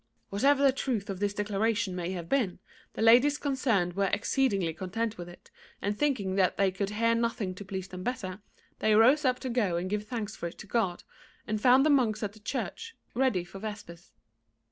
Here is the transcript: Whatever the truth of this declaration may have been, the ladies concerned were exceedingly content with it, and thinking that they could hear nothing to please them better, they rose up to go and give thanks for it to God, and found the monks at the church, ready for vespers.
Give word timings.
Whatever 0.31 0.63
the 0.63 0.71
truth 0.71 1.11
of 1.11 1.19
this 1.19 1.35
declaration 1.35 1.95
may 1.95 2.09
have 2.09 2.27
been, 2.27 2.57
the 2.93 3.03
ladies 3.03 3.37
concerned 3.37 3.93
were 3.93 4.09
exceedingly 4.11 4.73
content 4.73 5.15
with 5.15 5.29
it, 5.29 5.51
and 5.79 5.95
thinking 5.95 6.33
that 6.37 6.57
they 6.57 6.71
could 6.71 6.89
hear 6.89 7.13
nothing 7.13 7.53
to 7.53 7.63
please 7.63 7.87
them 7.87 8.01
better, 8.01 8.41
they 8.79 8.95
rose 8.95 9.25
up 9.25 9.37
to 9.41 9.49
go 9.51 9.75
and 9.77 9.91
give 9.91 10.07
thanks 10.07 10.35
for 10.35 10.47
it 10.47 10.57
to 10.57 10.65
God, 10.65 11.03
and 11.45 11.61
found 11.61 11.85
the 11.85 11.91
monks 11.91 12.23
at 12.23 12.33
the 12.33 12.39
church, 12.39 12.95
ready 13.13 13.43
for 13.43 13.59
vespers. 13.59 14.11